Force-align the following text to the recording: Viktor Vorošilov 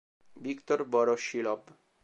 Viktor 0.45 0.81
Vorošilov 0.89 1.61